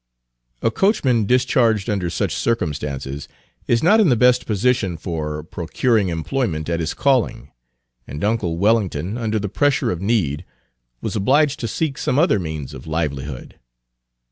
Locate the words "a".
0.63-0.71